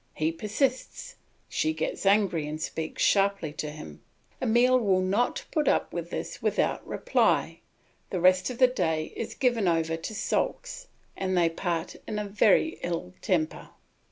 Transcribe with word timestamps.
He 0.15 0.31
persists, 0.31 1.15
she 1.47 1.73
gets 1.73 2.07
angry 2.07 2.47
and 2.47 2.59
speaks 2.59 3.03
sharply 3.03 3.53
to 3.53 3.69
him; 3.69 4.01
Emile 4.41 4.79
will 4.79 4.99
not 5.03 5.45
put 5.51 5.67
up 5.67 5.93
with 5.93 6.09
this 6.09 6.41
without 6.41 6.83
reply; 6.87 7.59
the 8.09 8.19
rest 8.19 8.49
of 8.49 8.57
the 8.57 8.65
day 8.65 9.13
is 9.15 9.35
given 9.35 9.67
over 9.67 9.95
to 9.95 10.15
sulks, 10.15 10.87
and 11.15 11.37
they 11.37 11.49
part 11.51 11.97
in 12.07 12.17
a 12.17 12.25
very 12.25 12.79
ill 12.81 13.13
temper. 13.21 13.69